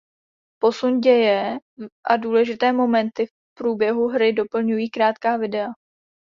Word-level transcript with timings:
Posun 0.59 1.01
děje 1.01 1.59
a 2.07 2.17
důležité 2.17 2.73
momenty 2.73 3.25
v 3.25 3.31
příběhu 3.53 4.07
hry 4.07 4.33
doplňují 4.33 4.89
krátká 4.89 5.37
videa. 5.37 5.67